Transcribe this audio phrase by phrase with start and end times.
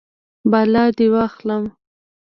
[0.51, 1.63] بلا دې واخلم.